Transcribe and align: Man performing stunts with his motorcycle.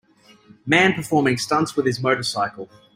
Man 0.65 0.93
performing 0.93 1.37
stunts 1.37 1.75
with 1.75 1.85
his 1.85 2.01
motorcycle. 2.01 2.71